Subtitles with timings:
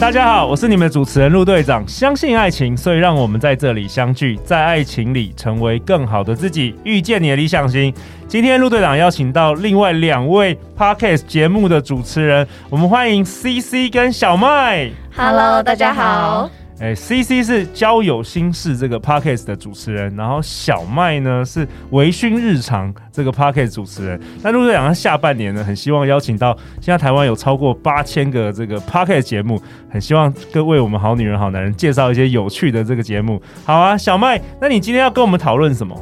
[0.00, 1.86] 大家好，我是你们的主持人陆队长。
[1.86, 7.92] 相信爱情，所以让我们在这里相聚，在爱情里成为更好的自己，遇见你的理想型。
[8.28, 14.88] 今天陆队长邀请到另外两位 Podcast 节目的主持人，我们欢迎 CC 跟小麦。
[15.16, 16.48] Hello，大家好。
[16.80, 24.20] 哎，C C 是交友心事这个 Podcast 的主持人，然后小麦呢是微醺日常这个 Podcast 主持人。
[24.42, 29.60] 那如果讲到下半年呢，很希望邀请到现在台湾有超过八千个这个 Podcast 节目，
[29.90, 33.42] 很希望各位我们好女人好男人介绍一些有趣的这个节目。
[33.64, 36.00] 好啊，小麦，那你今天要跟我们讨论什么？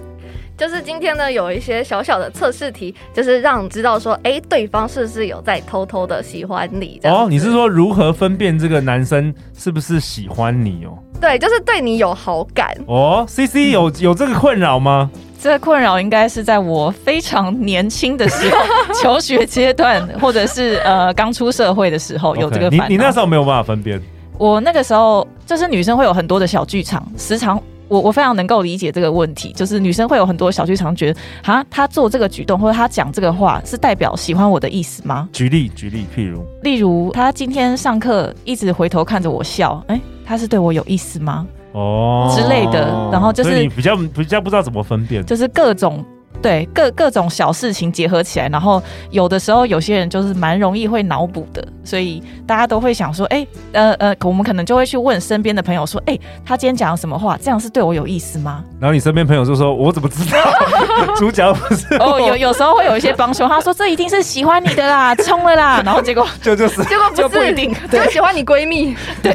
[0.56, 6.98] 就是今天呢，有一些小小的测试题，就是让你知道说，哎、欸，对方是不是有在偷偷的喜欢你？
[7.04, 10.96] 哦，你是说如何分辨这个男生是不是喜欢你哦？
[11.20, 13.26] 对，就是对你有好感哦。
[13.28, 15.10] C C 有有这个困扰吗？
[15.38, 18.56] 这个困扰应该是在我非常年轻的时候，
[18.94, 22.84] 求学阶段，或者是呃刚出社会的时候 有这个烦恼。
[22.84, 24.00] Okay, 你你那时候没有办法分辨？
[24.38, 27.62] 我那个时候就是女生会有很多的小剧场，时常。
[27.88, 35.28] 我我非常能够理解这个问题，就是女生会有很多小剧场，觉得啊，她做这个举动或者她讲这个话是代表喜欢我的意思吗？
[35.32, 41.46] 举例举例，譬如，例如她今天上课一直回头看着我笑，哎、欸，她是对我有意思吗？
[41.72, 46.04] 哦之类的，然后就是你比较比较不知道怎么分辨，就是各种。
[46.46, 48.80] 对各各种小事情结合起来，然后
[49.10, 57.36] 有的时候有些人就是蛮容易会脑补的，所以大家都会想说，哎，呃呃，我们可能就会去问身边的朋友说，哎，他今天讲了什么话？
[57.42, 58.62] 这样是对我有意思吗？
[58.78, 60.38] 然后你身边朋友就说，我怎么知道？
[61.18, 69.32] 主角不是哦，有有时候会有一些帮凶，他说这一定是喜欢你的啦， 冲了啦，然后结果 就就是结果不是就不一定，就喜欢你闺蜜，对，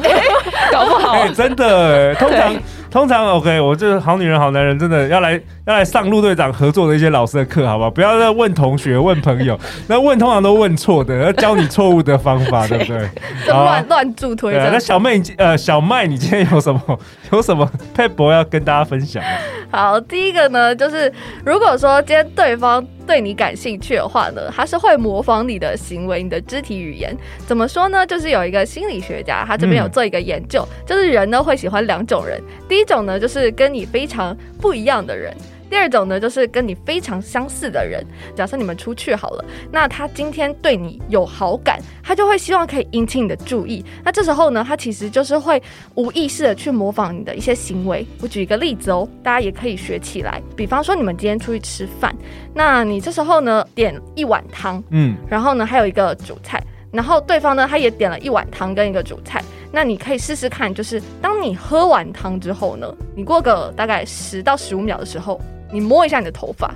[0.72, 2.56] 搞不好，哎，真的，通常。
[2.92, 7.90] 通常 OK，我这好女人好男人真的要来要来上陆队长合作的一些老师的课，好不好？
[7.90, 9.58] 不要再问同学问朋友，
[9.88, 13.10] 那问通常都问错的，要教你错误的方法， 对不对？
[13.48, 14.54] 乱乱助推。
[14.58, 17.00] 那小妹，呃，小麦，你今天有什么
[17.32, 17.66] 有什么
[17.96, 19.24] 撇步要跟大家分享？
[19.72, 21.10] 好，第一个呢，就是
[21.46, 27.16] 如果说今天对方对你感兴趣的话呢，他是会模仿你的行为、你的肢体语言。
[27.46, 28.06] 怎么说呢？
[28.06, 35.36] 就是有一个心理学家，他这边有做一个研究，嗯、就是人呢会喜欢两种人，第一种呢就是跟你非常不一样的人。
[35.72, 38.06] 第二种呢，就是跟你非常相似的人。
[38.36, 43.84] 假设你们出去好了，那他今天对你有好感，他就会希望可以引起你的注意。
[44.04, 45.64] 那这时候呢，他其实就是会
[45.96, 48.06] 无意识的去模仿你的一些行为。
[48.22, 50.42] 我举一个例子哦，大家也可以学起来。
[50.58, 52.14] 比方说，你们今天出去吃饭，
[52.54, 56.62] 那你这时候呢点一碗汤，嗯，然后呢还有一个主菜，
[56.92, 59.42] 然后对方呢他也点了一碗汤跟一个主菜。
[59.72, 65.40] 那你可以试试看，就是当你喝完汤之后呢，你过个大概十到十五秒的时候。
[65.72, 66.74] 你摸一下你的头发，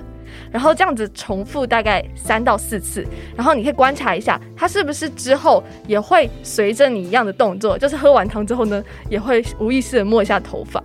[0.50, 10.82] 然后这样子重复大概三到四次，然后你可以观察一下，他是不是之后也会随着你一样的动作，就是喝完汤之后呢，也会无意识的摸一下头发。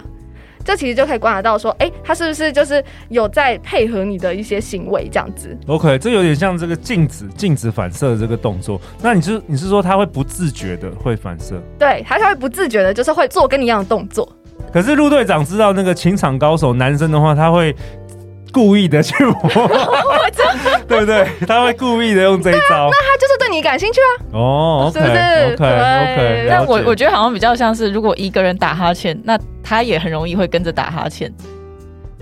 [0.64, 8.80] 这其实就可以观察到说，哎，他是不是就是有在配合你的一些行为这样子？OK，这有点像这个镜子镜子反射的这个动作。
[9.02, 11.60] 那你是你是说他会不自觉的会反射？
[11.80, 14.32] 对，他会不自觉的，就是会做跟你一样的动作。
[14.72, 17.76] 可是陆队长知道那个情场高手男生的话，他会。
[18.52, 19.34] 故意的去摸，
[20.88, 21.28] 对不对？
[21.48, 24.10] 他会故意的用这一招，啊、那他就是对你感兴趣啊。
[24.34, 26.48] 哦，是不是？OK OK。
[26.50, 31.32] 但我我觉得好像比较像是，如果一个人打哈欠，那他也很容易会跟着打哈欠。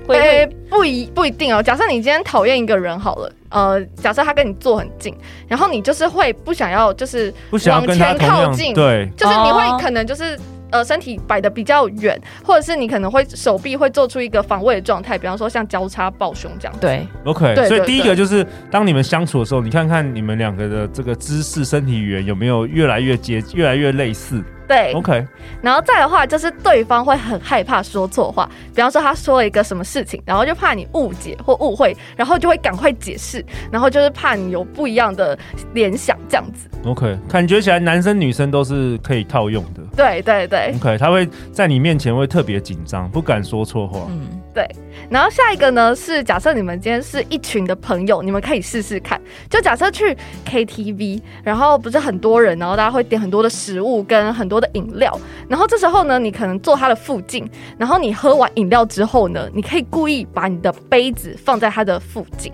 [0.08, 1.62] 诶、欸、不一不一定哦。
[1.62, 5.16] 假设你今天讨厌一个人好了，呃，假设他跟你坐很近，
[5.48, 7.34] 然后你就是会不想要，就是
[7.68, 10.40] 往前靠近，对，就是你会可能就是。
[10.72, 16.78] 呃，身体摆的比较远，或者是你可能会手臂会做出一个防卫的状态，比方说像交叉抱胸这样。
[16.80, 17.68] 对，OK 对。
[17.68, 24.44] 所以第一个就是当你们相处的时候，你看看你们两个的这个姿势、身体语言有没有越来越接、越来越类似。
[24.70, 25.28] 对，OK。
[25.62, 35.38] 然后再的话，就是对方会很害怕说错话，比方说他说了一个什么事情，然后就怕你误解或误会，然后就会赶快解释，然后就是怕你有不一样的
[35.74, 36.70] 联想这样子。
[36.86, 39.82] OK，感觉起来男生女生都是可以套用的。
[39.98, 40.72] 对对对。
[40.76, 44.06] OK，他会在你面前会特别紧张，不敢说错话。
[44.10, 44.40] 嗯。
[44.52, 44.68] 对，
[45.10, 49.22] 然后下一个呢是假设你们今天是一群的朋友，你们可以试试看。
[49.50, 62.52] 就假设去 KTV，然后不是很多人，然后大家会点很多的食物跟很多的饮料，然后这时候呢，你可能坐他的附近，然后你喝完饮料之后呢，你可以故意把你的杯子放在他的附近，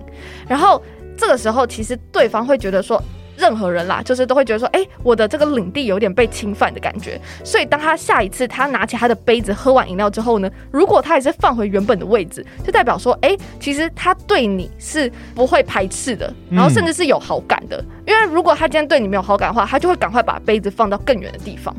[0.48, 0.82] 然后
[1.18, 3.02] 这个时候其实对方会觉得说。
[3.38, 7.20] 任何人啦，就是都会觉得说，哎、欸，我的这个领地有点被侵犯的感觉。
[7.44, 17.76] 所以当他下一次他拿起他的杯子喝完饮料之后呢，如果他还是放回原本的位置，就代表说，哎、欸，其实他对你是不会排斥的，然后甚至是有好感的。
[17.82, 21.76] 嗯、因为如果他今天对你没有好感的话，他就会赶快把杯子放到更远的地方，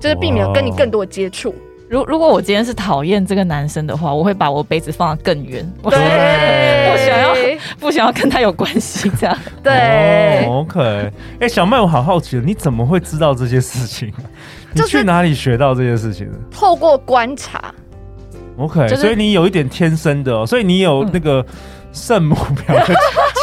[0.00, 1.54] 就是避免跟你更多的接触。
[1.88, 5.90] 如如果我今天是讨厌这个男生的话，我会把我杯子放得更远，对，
[6.92, 7.34] 不想要
[7.80, 9.38] 不想要跟他有关系，这样。
[9.62, 10.80] 对、oh,，OK。
[10.80, 14.12] 哎、欸，小麦，我好好奇，你怎么会知道这些事情？
[14.74, 16.38] 你去哪里学到这些事情的？
[16.50, 17.74] 透过观察。
[18.58, 21.44] OK，、就是、所以你有一点天生的、哦，所以你有那个
[21.92, 22.94] 圣母婊的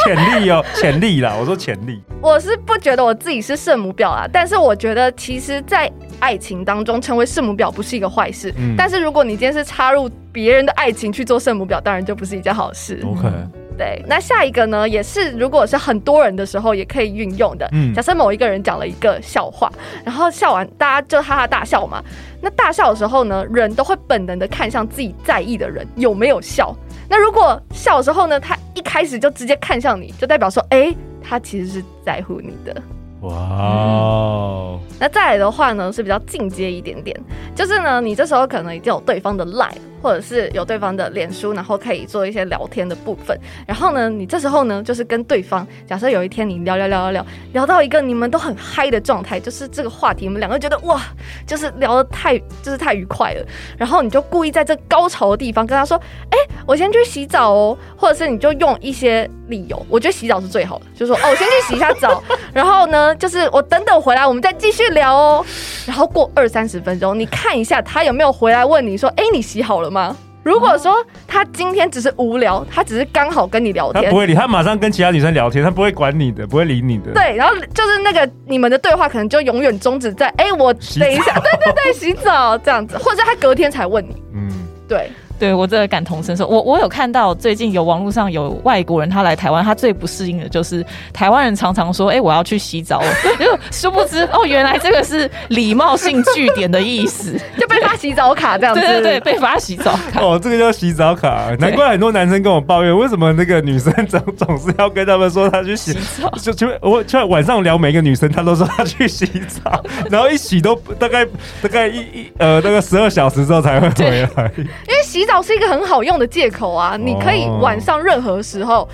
[0.04, 1.34] 潜力哦， 潜力啦。
[1.38, 5.90] 我说潜力，我是不觉得我自己是圣母婊啊，但是我觉得其实，在。
[6.18, 13.04] 爱情当中成为圣母婊不是一个坏事，嗯，但是如果你今天是插入别人的爱情去做圣母婊，当然就不是一件好事。
[13.04, 13.28] OK，
[13.76, 14.04] 对。
[14.06, 17.68] 那下一个呢，也是如果是很多人的时候也可以运用的。
[17.72, 19.70] 嗯，假设某一个人讲了一个笑话，
[20.04, 22.02] 然后笑完大家就哈哈大笑嘛。
[22.40, 26.74] 那大笑的时候呢，人都会本能的看向自己在意的人有没有笑。
[27.08, 32.82] 那如果笑的时候呢，他一开始就直接看向你，就代表说，哎、欸，他其实是在乎你的。
[33.22, 34.80] 哇哦！
[35.00, 37.18] 那再来的话呢，是比较进阶一点点，
[37.54, 39.72] 就是呢，你这时候可能已经有对方的 line，
[40.02, 43.38] 或者是有对方的脸书，然后可以做一些聊天的部分。
[43.66, 51.02] 然后呢，你这时候呢，就是跟对方，假设有一天你聊聊聊聊聊，聊到一个你们都很嗨的状态，就是这个话题，你们两个觉得哇，
[51.46, 53.46] 就是聊得太就是太愉快了。
[53.76, 55.96] 然后你就故意在这高潮的地方跟他说
[56.30, 62.22] ：“哎、我先去洗澡哦。”或者是你就用一些理由，我觉得洗澡是最好的，就说哦，我先去洗一下澡，
[62.52, 65.44] 然后呢，就是我等等回来，我们再继续聊哦。
[65.86, 77.12] 然后过二三十分钟，你看一下他有没有回来问你说：“哎、你洗好了吗？”如果说他今天只是无聊，他只是刚好跟你聊天，他不会理，他马上跟其他女生聊天，他不会管你的，不会理你的。
[77.12, 84.22] 对，然后就是那个你们的对话可能就永远终止在：“哎、欸，我等一下，对对对，洗澡这样子。”或者他隔天才问你。
[84.34, 84.48] 嗯，
[84.86, 85.10] 对。
[85.38, 93.02] 对，我真的感同身受，我我有看到最近有网络上有外国人他来台湾，他最不适应的就是台湾人常常说，哎，我要去洗澡，
[93.38, 100.22] 就殊不知哦，原来这个是礼貌性句点的意思， 就被发洗澡卡这样子，对对对，被发洗澡卡。
[100.22, 111.26] 哦，这个叫洗澡卡，难怪很多男生跟我抱怨，为什么那个女生总总是要跟他们说她去洗，洗澡，就就我就晚上聊每个女生，她都说她去洗澡， 然后一洗都大概
[111.60, 115.25] 大概一一呃大概十二小时之后才会回来，因为洗。
[115.26, 116.96] 洗澡是一个很好用的借口啊！
[116.96, 118.88] 你可以晚上任何时候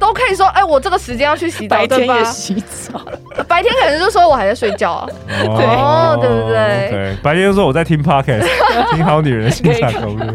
[0.00, 3.00] 都可以说：“哎，我这个时间要去洗澡，对吧？”白天也洗澡，
[3.46, 5.08] 白天可能就说我还在睡觉啊，
[5.46, 7.16] 哦，对不对？
[7.22, 8.44] 白天就说我在听 podcast，
[8.92, 10.26] 听好女人欣赏攻略。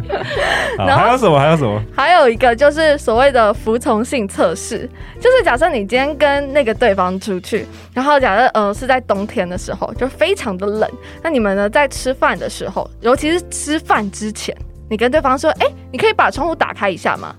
[0.77, 1.37] 然后还有什么？
[1.37, 1.83] 还有什么？
[1.93, 4.89] 还有一个就是所谓的服从性测试，
[5.19, 10.89] 就是假设你今天跟那个对方出去，然后假设呃是在冬天的时候，就非常的冷，
[11.21, 14.55] 那你们呢在吃饭的时候，尤其是吃饭之前。
[14.91, 17.33] 你跟对方说：“哎、你可以把窗户打开一下吗？”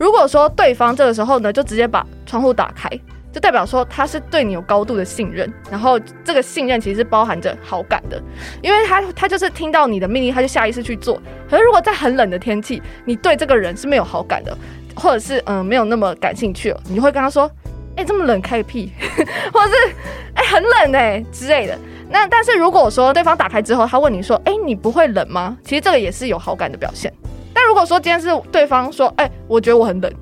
[0.00, 2.88] 如果说对方这个时候呢，就直接把窗户打开，
[3.30, 8.18] 就代表说他是对你有高度的信任，然后这个信任其实是包含着好感的，
[8.62, 11.20] 因为他他就是听到你的命令，他就下意识去做。
[11.46, 14.56] 可是如果在很冷的天气，你对这个人是没有好感的，
[14.96, 17.50] 或者是嗯没有那么感兴趣了，你会跟他说
[17.96, 18.90] ：“哎、这么冷开个屁，
[19.52, 19.94] 或者是
[20.36, 27.12] 哎、很冷哎、之类的。”那但是如果说对方打开之后，他问你说：“哎、欸，你不会冷吗？”其实这个也是有好感的表现。
[27.52, 30.12] 但如果说今天是对方说：“哎、欸，我觉得我很冷”，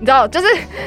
[0.00, 0.46] 你知道，就是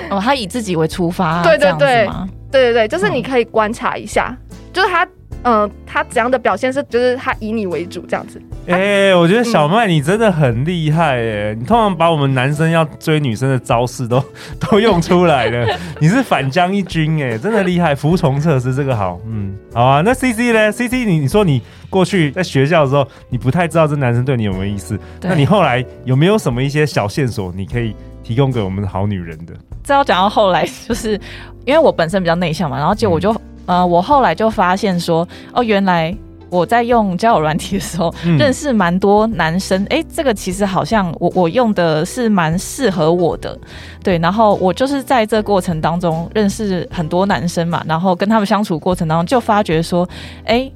[0.10, 2.10] 哦，他以自己为出发，对对对，
[2.52, 5.08] 对对对，就是你可以观察一下，嗯、就是他。
[5.44, 8.42] 嗯、呃，他怎样的表现是，就是他以你为主这样子。
[8.68, 14.24] 哎、欸，我觉得小麦你真的很厉害哎、嗯，你通常把我们男生要追女生的招式都
[14.60, 15.68] 都用出来了，
[16.00, 17.96] 你是反将一军哎，真的厉害。
[17.96, 20.02] 服从测试这个好，嗯，好啊。
[20.06, 29.54] 那 C C 呢？C C 你你说你过去在学校的时候，你不太知道这男生对你有没有意思，那你后来有没有什么一些小线索，你可以提供给我们好女人的？
[29.84, 31.20] 这要讲到后来，就是
[31.66, 33.36] 因为我本身比较内向嘛，然后结果我就。
[33.68, 36.16] 嗯呃，我后来就发现说，哦，原来
[36.50, 43.58] 我在用交友软体的时候，嗯、认识蛮多男生，哎，这个其实好像我我用的是蛮适合我的，
[44.04, 50.08] 对，然后我就是在这过程当中认识很多男生嘛，然后跟他们相处过程当中就发觉说，
[50.44, 50.70] 哎，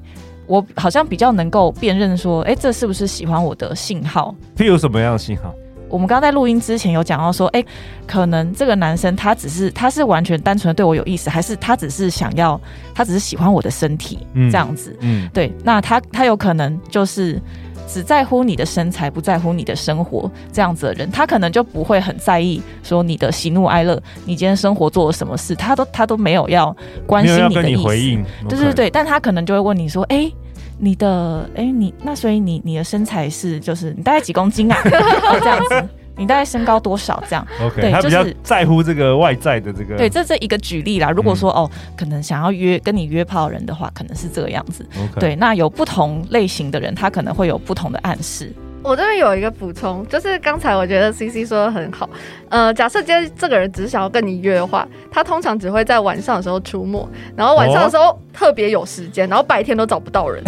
[0.47, 4.33] 我好像比较能够辨认说，哎，这是不是喜欢我的信号？
[4.55, 5.53] 譬如什么样的信号？
[5.89, 7.65] 我们刚刚在录音之前有讲到说，哎、欸，
[8.07, 12.59] 可能这个男生他只是他是完全单纯的对我有意思，还是他只是想要，
[12.93, 14.95] 他只是喜欢我的身体、嗯、这样子？
[15.01, 17.39] 嗯，对，那他他有可能就是
[17.87, 26.75] 只在乎你的身材，不在乎你的生活这样子的人，他可能就不会很在意说你的喜怒哀乐，你今天生活做了什么事，他都他都没有要
[27.05, 30.35] 关心你的意思，回应对对对，但他可能就会问你说，哎、欸。
[30.77, 34.77] 你的哎、欸，你那所以你你的身材是就是你大概几公斤啊？
[34.83, 37.23] 哦，这样子，你大概身高多少？
[37.29, 39.95] 这样，OK，对，他比较在乎这个外在的这个。
[39.95, 41.09] 对，这这一个举例啦。
[41.09, 44.85] 如果说、嗯、哦，可能想要约跟你约炮人的话，可能是这个样子。
[44.97, 48.53] OK，对，那有不同类型的人，他可能会有不同的暗示。
[48.85, 52.07] 我这边有一个补充，就是刚才我觉得 CC 说的很好。
[52.49, 60.43] 呃，假设今天这个人只想要跟你约的话，他通常只会在晚上的时候出没，然后晚上的时候特别有时间，然后白天都找不到人。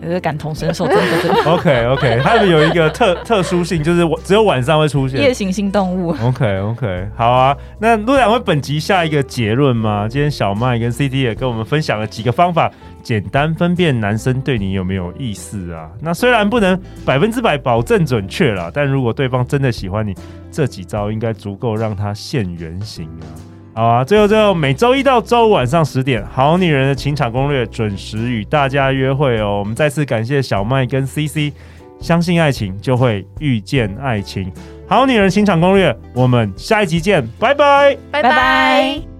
[0.00, 1.50] 个感同身受，真的真的。
[1.50, 5.20] OK OK，他们有一个特特殊性，就是只有晚上会出现。
[5.20, 6.14] 夜行性动物。
[6.22, 7.56] OK OK，好啊。
[7.78, 10.06] 那陆两位本集下一个结论吗？
[10.08, 12.70] 今天小麦跟 CT 也跟我们分享了几个方法。
[13.02, 15.88] 简单分辨男生对你有没有意思啊？
[16.00, 20.12] 那虽然不能百分之百保证准确了，但如果对方真的喜欢你，
[20.50, 23.30] 这几招应该足够让他现原形啊！
[23.76, 29.58] 好啊，最后最后，每周一到周五晚上十点，《好女人的情场攻略》准时与大家约会哦。
[29.58, 31.52] 我们再次感谢小麦跟 CC，
[32.00, 34.44] 相信爱情就会遇见爱情，
[34.88, 39.15] 《好女人情场攻略》，我们下一集见，拜拜，拜拜。